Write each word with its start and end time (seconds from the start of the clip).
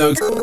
DJ 0.00 0.39